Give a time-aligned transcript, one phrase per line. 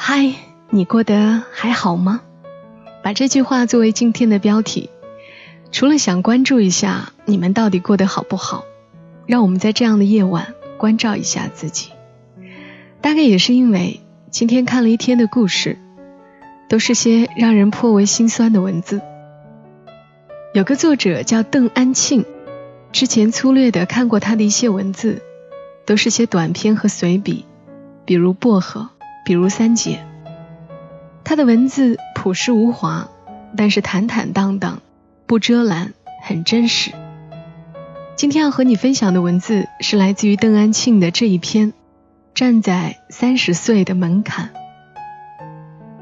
[0.00, 0.32] 嗨，
[0.70, 2.20] 你过得还好吗？
[3.02, 4.90] 把这句话作为今天的标题，
[5.72, 8.64] 除了想关注一下你们到底过得好不好，
[9.26, 11.90] 让我们在这样的夜晚关照一下自己。
[13.00, 14.00] 大概也是因为
[14.30, 15.76] 今天看了一天的故事，
[16.68, 19.02] 都是些让人颇为心酸的文字。
[20.54, 22.24] 有个作者叫邓安庆。
[22.92, 25.22] 之前粗略的看过他的一些文字，
[25.84, 27.44] 都是些短篇和随笔，
[28.04, 28.88] 比如薄荷，
[29.28, 30.06] 比如三姐。
[31.22, 33.10] 他的文字朴实无华，
[33.58, 34.80] 但是坦坦荡荡，
[35.26, 36.92] 不遮拦，很真实。
[38.16, 41.72] 今天要和你分享的文字是来自于邓安庆的这一篇
[42.32, 44.46] 《站在三十岁的门槛》。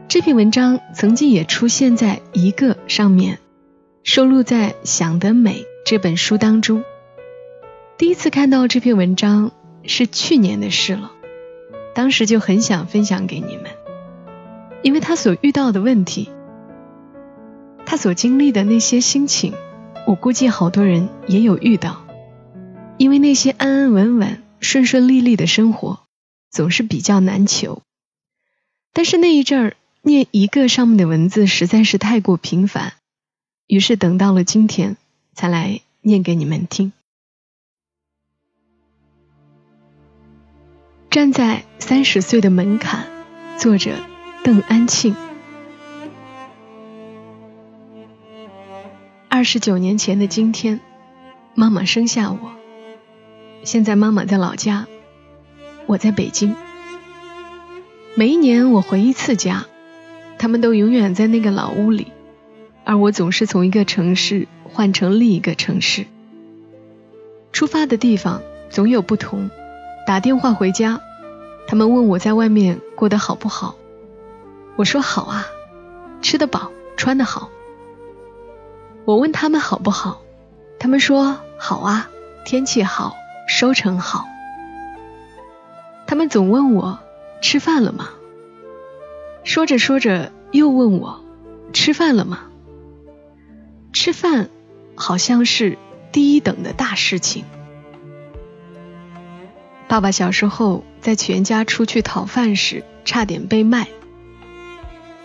[0.07, 3.41] 这篇文章曾经也出现在一个上面，
[4.05, 5.63] 收录在《想得美》。
[5.85, 6.85] 这本书当中，
[7.99, 9.51] 第一次看到这篇文章
[9.83, 11.11] 是去年的事了，
[11.97, 13.71] 当时就很想分享给你们，
[14.83, 16.29] 因为他所遇到的问题，
[17.87, 19.55] 他所经历的那些心情，
[20.07, 22.05] 我估计好多人也有遇到，
[22.99, 26.01] 因为那些安安稳稳、顺顺利利的生活
[26.51, 27.81] 总是比较难求，
[28.93, 32.93] 但是那一阵儿念一个上面的文字实在是太过频繁，
[33.67, 34.99] 于是等到了今天。
[35.39, 36.95] 才来念给你们听。
[41.17, 43.07] 站在三十岁的门槛，
[43.57, 43.93] 作者
[44.45, 45.17] 邓安庆。
[49.31, 50.79] 二十九年前的今天，
[51.55, 52.53] 妈妈生下我。
[53.65, 54.89] 现在妈妈在老家，
[55.87, 56.55] 我在北京。
[58.15, 59.65] 每一年我回一次家，
[60.39, 62.13] 他们都永远在那个老屋里，
[62.85, 64.49] 而我总是从一个城市。
[64.65, 66.05] 换成另一个城市，
[67.53, 69.49] 出发的地方总有不同。
[70.07, 71.01] 打电话回家，
[71.67, 73.77] 他们问我在外面过得好不好，
[74.77, 75.47] 我说好啊，
[76.23, 77.51] 吃得饱，穿得好。
[79.05, 80.23] 我问他们好不好，
[80.79, 82.11] 他们说好啊，
[82.45, 83.15] 天气好，
[83.49, 84.27] 收成好。
[86.07, 86.99] 他们总问我
[87.41, 88.11] 吃饭了吗？
[89.45, 91.25] 说着说着又问我
[91.73, 92.45] 吃饭了吗？
[93.93, 94.51] 吃饭。
[94.99, 95.77] 好像是
[96.11, 97.45] 第一等的大事情。
[99.89, 103.87] 爸爸小时候在全家出去讨饭时，差点被卖。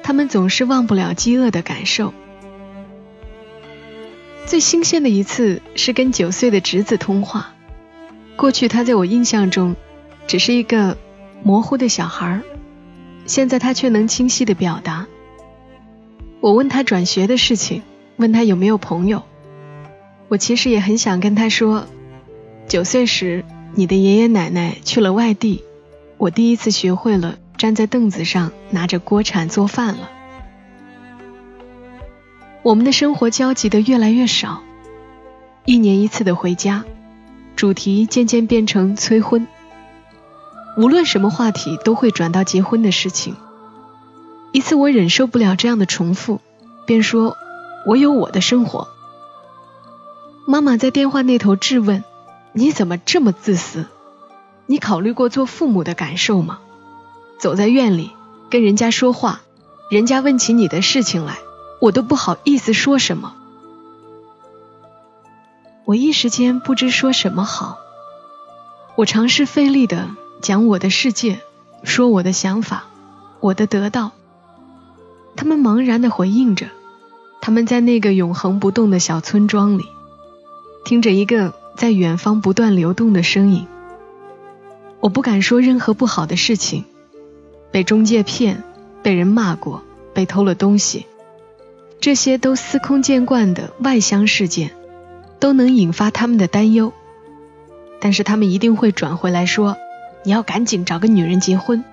[0.03, 2.13] 他们总是忘不了饥饿的感受。
[4.45, 7.53] 最新鲜的一次是跟九岁的侄子通话。
[8.35, 9.75] 过去他在我印象中
[10.27, 10.97] 只是一个
[11.43, 12.41] 模糊的小孩，
[13.25, 15.07] 现在他却能清晰的表达。
[16.39, 17.83] 我问他转学的事情，
[18.17, 19.23] 问他有没有朋友。
[20.27, 21.87] 我其实也很想跟他说，
[22.67, 25.63] 九岁时你的爷爷奶奶去了外地，
[26.17, 30.09] 我第一次学会了站在凳子上拿着锅铲做饭了。
[32.63, 34.61] 我们的生活交集的越来越少，
[35.65, 36.83] 一年一次的回家，
[37.55, 39.47] 主题渐渐变成催婚。
[40.77, 43.35] 无论什么话题都会转到结婚的事情。
[44.51, 46.41] 一次我忍受不了这样的重复，
[46.85, 47.37] 便说
[47.87, 48.89] ：“我有我的生活。”
[50.45, 52.03] 妈妈在电话那头质问
[52.53, 53.85] ：“你怎么这么自私？
[54.65, 56.59] 你考虑过做父母的感受吗？
[57.39, 58.11] 走在院里
[58.49, 59.41] 跟人家说话，
[59.89, 61.39] 人家问起你的事情来，
[61.79, 63.35] 我都不好意思说什么。”
[65.85, 67.79] 我一时间不知说什么好。
[68.95, 70.09] 我尝试费力的
[70.41, 71.41] 讲我的世界，
[71.83, 72.85] 说我的想法，
[73.39, 74.11] 我的得到。
[75.35, 76.67] 他们茫然的回应着。
[77.41, 79.85] 他们在那个永恒不动的小村庄里。
[80.85, 83.65] 听着一个在远方不断流动的声音，
[84.99, 86.85] 我不敢说任何不好的事情。
[87.71, 88.61] 被中介骗，
[89.01, 89.81] 被人骂过，
[90.13, 91.07] 被偷了东西，
[91.99, 94.75] 这些都司空见惯的外乡事件，
[95.39, 96.93] 都能引发他们的担忧。
[97.99, 99.75] 但是他们一定会转回来说
[100.21, 101.83] ：“你要赶紧找个女人结婚。”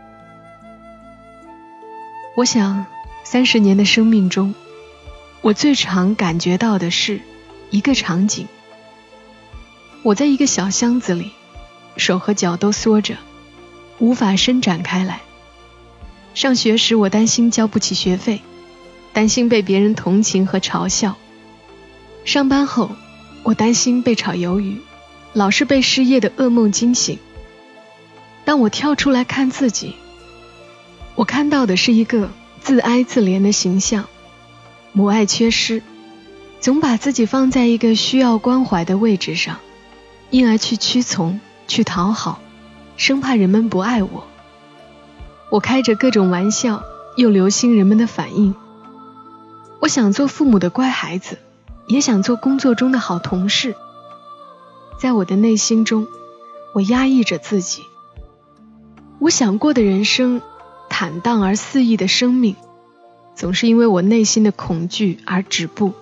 [2.37, 2.85] 我想，
[3.25, 4.55] 三十年的生命中，
[5.41, 7.23] 我最常感觉到的是
[7.71, 8.49] 一个场景。
[10.03, 11.33] 我在一个小箱子里，
[11.97, 13.17] 手和脚都缩着，
[13.99, 15.21] 无法伸展开来，
[16.35, 18.41] 上学时，我担心交不起学费，
[19.13, 21.15] 担心被别人同情和嘲笑；
[22.25, 22.93] 上班后，
[23.43, 24.81] 我担心被炒鱿鱼，
[25.33, 27.19] 老是被失业的噩梦惊醒。
[28.45, 29.97] 当我跳出来看自己，
[31.17, 32.31] 我看到的是一个
[32.61, 34.07] 自哀自怜的形象，
[34.93, 35.83] 母爱缺失，
[36.61, 39.59] 总把自己放在一个需要关怀的位置上，
[40.31, 42.41] 因而去屈从、去讨好，
[42.97, 44.25] 生怕人们不爱我。
[45.51, 46.83] 我开着各种玩笑，
[47.17, 48.55] 又留心人们的反应。
[49.81, 51.39] 我想做父母的乖孩子，
[51.87, 53.75] 也想做工作中的好同事。
[55.01, 56.07] 在我的内心中，
[56.75, 57.83] 我压抑着自己。
[59.21, 60.43] 我想过的人生，
[60.91, 62.57] 坦荡而肆意的生命，
[63.35, 65.95] 总是因为我内心的恐惧而止步。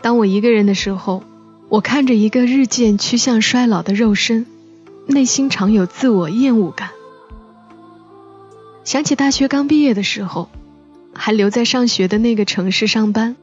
[0.00, 1.22] 当我一个人的时候，
[1.70, 4.44] 我看着一个日渐趋向衰老的肉身，
[5.06, 6.90] 内心常有自我厌恶感。
[8.82, 10.50] 想起大学刚毕业的时候，
[11.14, 13.36] 还留在上学的那个城市上班。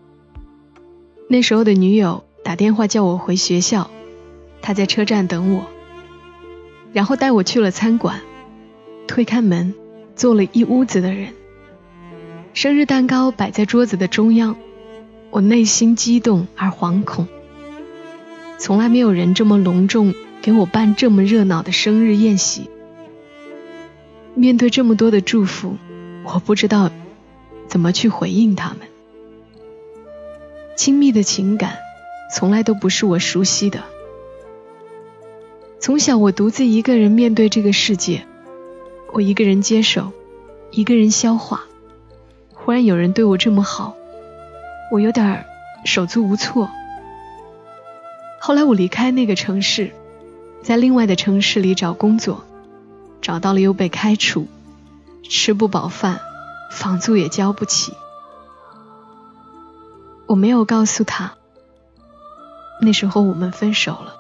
[1.30, 3.90] 那时候的女友打电话叫我回学校，
[4.62, 5.66] 她在车站等我，
[6.92, 8.20] 然后带我去了餐馆。
[9.08, 9.74] 推开门，
[10.18, 11.34] 坐了一屋子的人。
[12.54, 14.58] 生日蛋糕摆在桌子的中央，
[15.30, 17.26] 我内心激动而惶恐。
[18.58, 22.70] 从来没有人这么隆重给我办这么热闹的生日宴席。
[24.34, 25.78] 面对这么多的祝福，
[26.24, 26.92] 我不知道
[27.68, 28.80] 怎么去回应他们。
[30.76, 31.78] 亲密的情感
[32.34, 33.84] 从来都不是我熟悉的。
[35.80, 38.26] 从小我独自一个人面对这个世界，
[39.12, 40.12] 我一个人接受，
[40.72, 41.64] 一个人消化。
[42.54, 43.96] 忽然有人对我这么好，
[44.92, 45.46] 我有点
[45.86, 46.70] 手足无措。
[48.40, 49.92] 后来我离开那个城市，
[50.64, 52.44] 在另外的城市里找工作。
[53.20, 54.48] 找到了又被开除，
[55.28, 56.22] 吃不饱饭，
[56.72, 57.94] 房租也交不起。
[60.28, 61.34] 我没有告诉他，
[62.80, 64.16] 那时候我们分手了。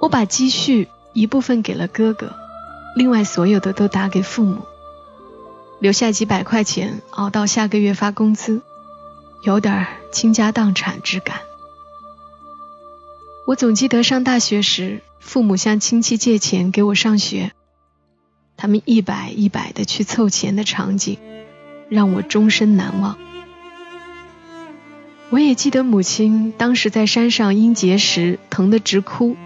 [0.00, 2.34] 我把积蓄一部分给了哥哥，
[2.96, 4.62] 另外所有的都打给父母，
[5.78, 8.60] 留下几百块钱熬到下个月发工资，
[9.42, 11.47] 有点倾家荡产之感。
[13.48, 15.00] 我总记得上大学时。
[15.20, 17.52] 父母向亲戚借钱给我上学，
[18.58, 21.18] 他们一百一百的去凑钱的场景，
[21.88, 23.18] 让我终身难忘。
[25.30, 29.36] 我也记得母亲当时在山上因结石疼得直哭，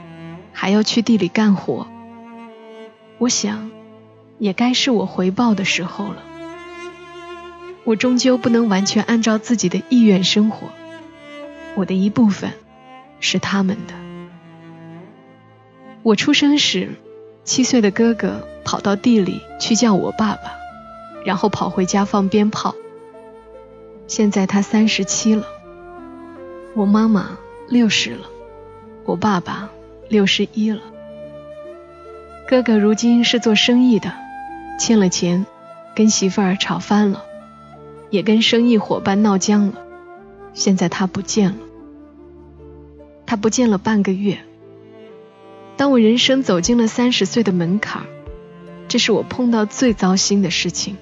[0.52, 1.86] 还要去地里干活。
[3.18, 3.70] 我想，
[4.38, 6.22] 也该是我回报的时候了。
[7.84, 10.70] 我终究不能完全按照自己的意愿生活，
[11.76, 12.52] 我的一部分
[13.22, 13.94] 是他们的。
[16.02, 16.90] 我出生时，
[17.44, 20.52] 七岁的哥哥跑到地里去叫我爸爸，
[21.24, 22.74] 然后跑回家放鞭炮。
[24.06, 25.46] 现在他三十七了，
[26.74, 27.38] 我妈妈
[27.68, 28.26] 六十了，
[29.04, 29.70] 我爸爸
[30.08, 30.82] 六十一了。
[32.46, 34.12] 哥哥如今是做生意的，
[34.78, 35.46] 欠了钱，
[35.94, 37.24] 跟媳妇儿吵翻了，
[38.10, 39.74] 也跟生意伙伴闹僵了。
[40.52, 41.56] 现在他不见了，
[43.32, 44.40] 他不见了半个月。
[45.78, 48.02] 当我人生走进了三十岁的门槛，
[48.88, 50.98] 这是我碰到最糟心的事情。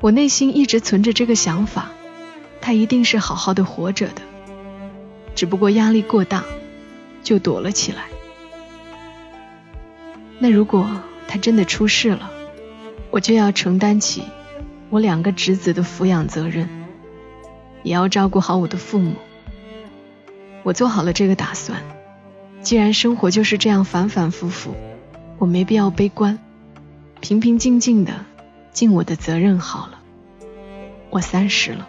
[0.00, 1.92] 我内心一直存着这个想法，
[2.60, 4.20] 他一定是好好的活着的，
[5.34, 6.44] 只不过压力过大，
[7.22, 8.04] 就躲了起来。
[10.38, 10.86] 那如果
[11.28, 12.30] 他真的出事了，
[13.10, 14.24] 我就要承担起
[14.90, 16.68] 我两个侄子的抚养责任，
[17.82, 19.14] 也要照顾好我的父母。
[20.70, 21.82] 我做好了这个打算。
[22.62, 24.76] 既然生活就是这样反反复复，
[25.36, 26.38] 我没必要悲观，
[27.18, 28.12] 平平静静的
[28.70, 29.98] 尽我的责任好了。
[31.10, 31.88] 我三十了。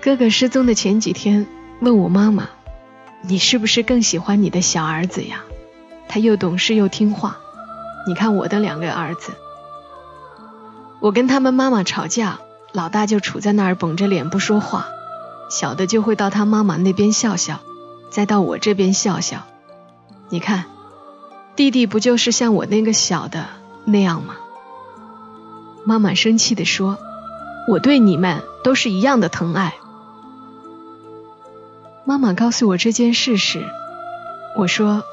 [0.00, 1.48] 哥哥失踪的前几天，
[1.80, 2.48] 问我妈妈
[3.26, 5.42] ：“你是不是更喜欢你的小儿子呀？
[6.06, 7.38] 他又懂事又听话。
[8.06, 9.32] 你看我的两个儿子，
[11.00, 12.38] 我跟他们妈妈吵架，
[12.72, 14.86] 老大就杵在那儿绷着脸不说话。”
[15.48, 17.60] 小的就会到他妈妈那边笑笑，
[18.10, 19.46] 再到我这边笑笑。
[20.28, 20.64] 你看，
[21.54, 23.46] 弟弟不就是像我那个小的
[23.84, 24.34] 那样吗？
[25.84, 26.98] 妈妈生气地说
[27.70, 29.74] ：“我对你们都是一样的疼爱。”
[32.04, 33.64] 妈妈告诉我这件事时，
[34.56, 35.04] 我说：“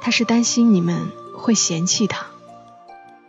[0.00, 2.24] 他是担心你们会嫌弃他。”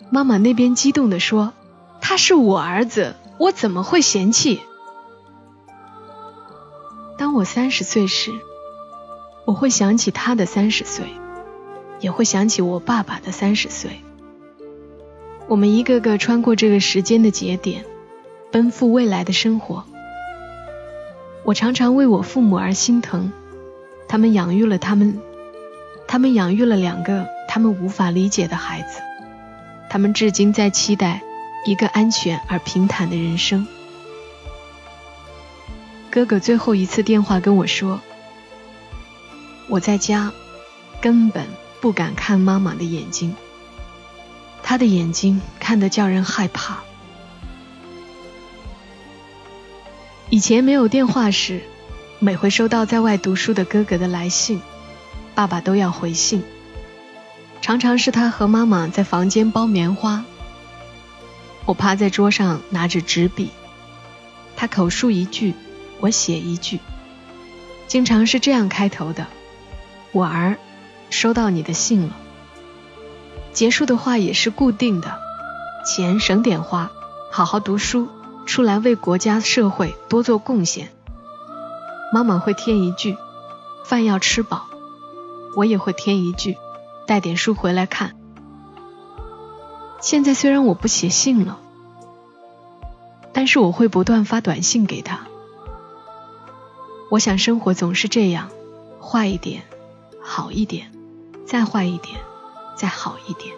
[0.09, 1.51] 妈妈那边激动地说
[1.99, 4.61] ：“他是我儿子，我怎么会嫌弃？”
[7.21, 8.31] 当我三十岁时，
[9.45, 11.05] 我会想起他的三十岁，
[11.99, 14.01] 也会想起我爸爸的三十岁。
[15.47, 17.85] 我们一个个穿过这个时间的节点，
[18.49, 19.83] 奔赴未来的生活。
[21.43, 23.31] 我常常为我父母而心疼，
[24.07, 25.19] 他们养育了他们，
[26.07, 28.99] 他们养育了两个他们无法理解的孩子，
[29.91, 31.21] 他们至今在期待
[31.67, 33.67] 一个安全而平坦的人生。
[36.11, 38.01] 哥哥最后一次电话跟我说
[39.69, 40.33] ：“我在家
[40.99, 41.47] 根本
[41.79, 43.33] 不敢看妈妈的眼睛，
[44.61, 46.79] 她的眼睛看得叫人害怕。
[50.29, 51.61] 以前没有电话时，
[52.19, 54.61] 每回收到在外读书的哥哥的来信，
[55.33, 56.43] 爸爸都要回信。
[57.61, 60.25] 常常是他和妈妈在房间包棉花，
[61.63, 63.49] 我趴在桌上拿着纸笔，
[64.57, 65.53] 他口述一句。”
[66.01, 66.79] 我写一句，
[67.87, 69.27] 经常是这样开头的
[70.11, 70.57] ：“我儿，
[71.09, 72.17] 收到你的信了。”
[73.53, 75.19] 结束的话也是固定的
[75.85, 76.91] ：“钱省点花，
[77.31, 78.09] 好好读书，
[78.45, 80.89] 出来为国家社会多做贡献。”
[82.11, 83.15] 妈妈会添一句
[83.85, 84.65] ：“饭要吃饱。”
[85.55, 86.57] 我也会添一句
[87.05, 88.15] ：“带点书回来看。”
[90.01, 91.59] 现在虽然我不写信了，
[93.33, 95.27] 但是我会不断发短信给他。
[97.11, 98.49] 我想生活总是这样，
[99.01, 99.63] 坏一点，
[100.21, 100.93] 好一点，
[101.45, 102.21] 再坏一点，
[102.77, 103.53] 再好一点。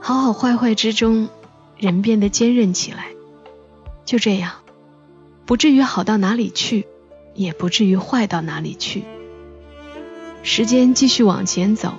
[0.00, 1.28] 好好坏坏之中，
[1.78, 3.06] 人变得坚韧起来。
[4.04, 4.50] 就这样，
[5.46, 6.88] 不至于好到哪里去，
[7.34, 9.04] 也不至于坏到哪里去。
[10.42, 11.94] 时间继续往前走，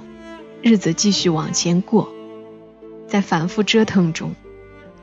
[0.62, 2.14] 日子继续往前过，
[3.08, 4.36] 在反复折腾中，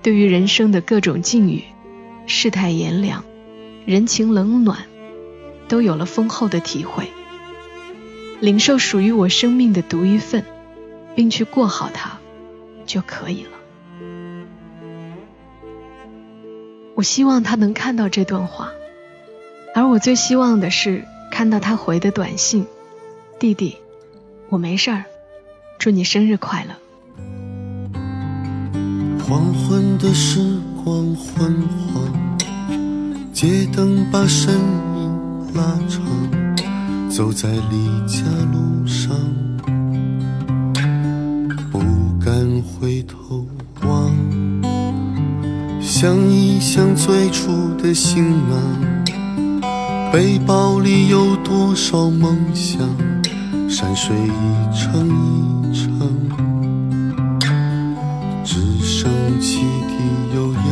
[0.03, 1.65] 对于人生的各种境遇、
[2.27, 3.25] 世态炎凉、
[3.87, 4.92] 人情冷暖。
[5.73, 7.09] 都有了丰厚的体会，
[8.41, 10.45] 领受属于我生命的独一份，
[11.15, 12.19] 并去过好它，
[12.85, 13.53] 就可以了。
[16.95, 18.69] 我希望他能看到这段话，
[19.75, 22.67] 而我最希望的是看到他回的短信
[23.41, 23.79] ：“弟弟，
[24.51, 25.07] 我没事儿，
[25.79, 26.75] 祝你生日快乐。”
[29.25, 30.39] 黄昏的时
[30.85, 32.39] 光昏黄，
[33.33, 34.92] 街灯把身。
[35.55, 36.01] 拉长，
[37.11, 39.15] 走在离家路上，
[41.71, 41.79] 不
[42.25, 42.33] 敢
[42.63, 43.47] 回头
[43.87, 44.11] 望，
[45.81, 49.63] 想一想最初的行囊，
[50.11, 52.79] 背包里有多少梦想，
[53.69, 54.31] 山水一
[54.75, 56.31] 程一程，
[58.43, 60.63] 只剩汽笛悠扬，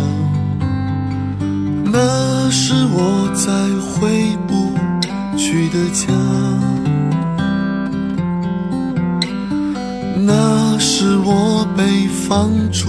[1.93, 3.53] 那是我在
[3.93, 4.60] 回不。
[5.73, 6.13] 的家，
[10.27, 12.89] 那是我被放逐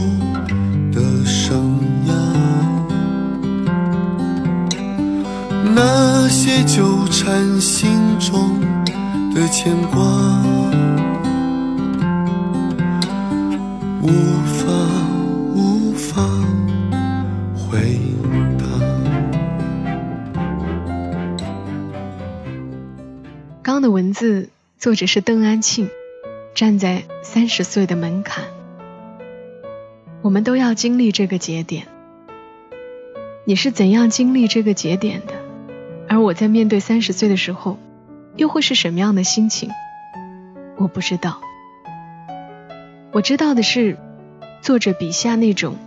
[0.91, 2.11] 的生涯，
[5.75, 8.59] 那些纠缠心中
[9.35, 10.01] 的牵挂，
[14.01, 14.09] 无
[14.57, 14.65] 法
[15.53, 16.23] 无法
[17.53, 18.20] 回。
[23.79, 24.49] 的文字
[24.79, 25.89] 作者是邓安庆，
[26.55, 28.45] 站在三十岁的门槛，
[30.21, 31.87] 我们都要经历这个节点。
[33.45, 35.33] 你是怎样经历这个节点的？
[36.09, 37.77] 而我在面对三十岁的时候，
[38.35, 39.69] 又会是什么样的心情？
[40.77, 41.41] 我不知道。
[43.11, 43.97] 我知道的是，
[44.61, 45.77] 作者笔下那种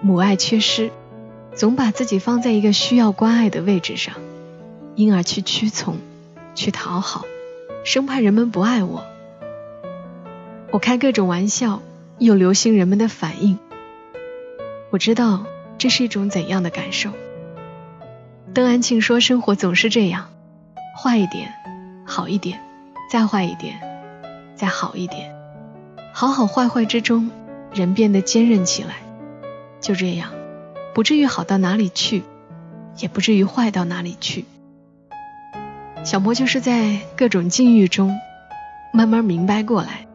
[0.00, 0.90] 母爱缺失，
[1.54, 4.14] 总把自己放在一个需要关爱的位置上，
[4.94, 5.98] 因而去屈从，
[6.56, 7.24] 去讨好。
[7.84, 9.04] 生怕人们不爱我，
[10.72, 11.82] 我开各种玩笑，
[12.18, 13.60] 又留心人们的反应。
[14.90, 15.46] 我知道
[15.78, 17.10] 这是一种怎样的感受。
[18.52, 20.30] 邓安庆说：“生活总是这样，
[21.00, 21.52] 坏一点，
[22.04, 22.58] 好一点，
[23.08, 23.78] 再坏一点，
[24.56, 25.32] 再好一点。
[26.12, 27.30] 好好坏坏之中，
[27.72, 28.96] 人变得坚韧起来。
[29.80, 30.32] 就这样，
[30.92, 32.24] 不至于好到哪里去，
[32.96, 34.44] 也不至于坏到哪里去。”
[36.06, 38.16] 小莫就是在各种境遇中
[38.92, 40.06] 慢慢明白过来，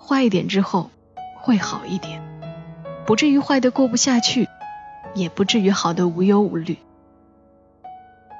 [0.00, 0.90] 坏一点之后
[1.36, 2.20] 会好一点，
[3.06, 4.48] 不至于坏的过不下去，
[5.14, 6.78] 也不至于好的无忧无虑。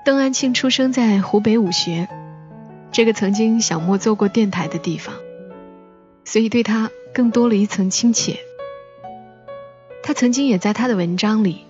[0.05, 2.09] 邓安庆出生在湖北武穴，
[2.91, 5.15] 这个曾经小莫做过电台的地方，
[6.25, 8.41] 所以对他更多了一层亲切。
[10.03, 11.65] 他曾经也在他的文章里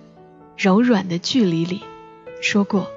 [0.65, 1.83] 《柔软的距离》里
[2.41, 2.89] 说过，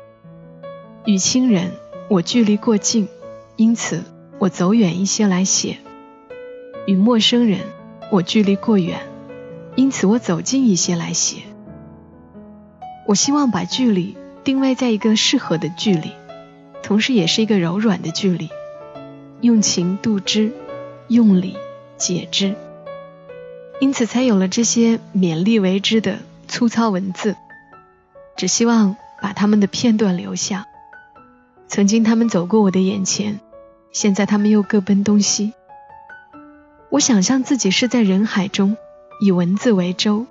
[1.04, 1.70] 与亲人。
[2.10, 3.06] 我距离过近，
[3.54, 4.02] 因此
[4.40, 5.78] 我走远一些来写，
[6.84, 7.60] 与陌生人，
[8.10, 8.98] 我距离过远，
[9.76, 11.42] 因此我走近一些来写。
[13.06, 16.10] 我希望把距离定位在一个适合的距离，
[16.82, 18.50] 同时也是一个柔软的距离，
[19.40, 20.50] 用情度之，
[21.06, 21.56] 用理
[21.96, 22.56] 解之。
[23.78, 27.36] 因此才有了这些勉力为之的粗糙文字，
[28.36, 30.66] 只希望把他们的片段留下。
[31.70, 33.38] 曾经他们走过我的眼前，
[33.92, 35.54] 现在他们又各奔东西。
[36.88, 38.76] 我想象自己是在人海中，
[39.20, 40.26] 以文字为舟，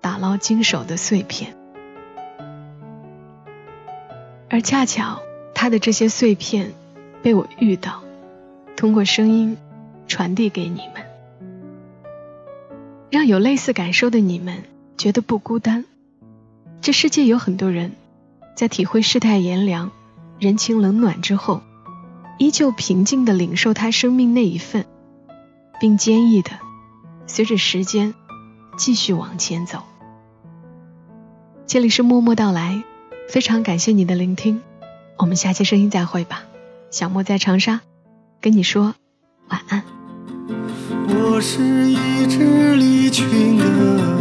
[0.00, 1.56] 打捞经手的碎片，
[4.48, 5.22] 而恰巧
[5.54, 6.72] 他的这些碎片
[7.20, 8.04] 被我遇到，
[8.76, 9.56] 通过声音
[10.06, 11.02] 传递给你们。
[13.10, 14.62] 让有类似感受的你们
[14.96, 15.84] 觉得不孤单。
[16.80, 17.90] 这世界有很多人，
[18.54, 19.90] 在体会世态炎凉、
[20.38, 21.62] 人情冷暖之后，
[22.38, 24.84] 依旧平静地领受他生命那一份，
[25.80, 26.50] 并坚毅地
[27.26, 28.14] 随着时间
[28.76, 29.82] 继续往前走。
[31.66, 32.84] 这里是默默到来，
[33.28, 34.60] 非常感谢你的聆听，
[35.18, 36.42] 我们下期声音再会吧。
[36.90, 37.80] 小莫在长沙，
[38.40, 38.94] 跟你说
[39.48, 39.82] 晚安。
[41.08, 44.15] 我是一只离群的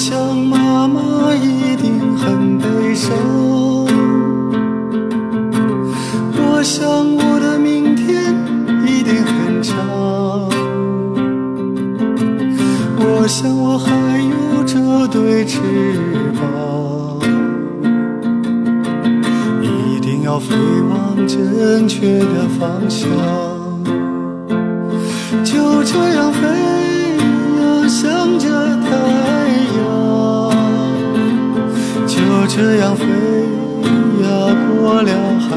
[0.00, 2.16] 我想妈妈一定。
[2.16, 3.14] 很悲伤，
[6.38, 8.34] 我想我的明天
[8.86, 9.76] 一定很长，
[12.96, 13.92] 我想我还
[14.22, 15.60] 有这对翅
[16.34, 17.20] 膀，
[19.60, 20.56] 一定要飞
[20.88, 23.06] 往正确的方向，
[25.44, 26.46] 就这样飞
[27.60, 28.49] 呀，向着
[32.52, 34.28] 这样飞呀，
[34.82, 35.48] 过了海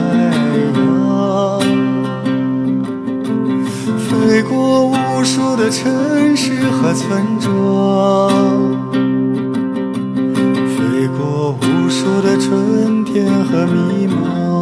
[0.75, 1.59] 洋，
[3.97, 8.29] 飞过无数的城市和村庄，
[10.69, 14.52] 飞过无数的春天和迷茫。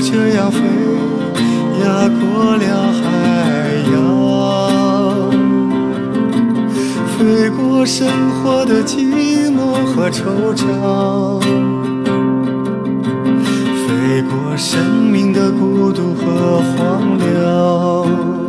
[0.00, 0.58] 就这样飞
[1.84, 3.02] 呀，过了海
[3.92, 3.98] 洋，
[7.18, 11.38] 飞过生活的寂寞和惆怅，
[13.86, 18.39] 飞过生命的孤独和荒凉。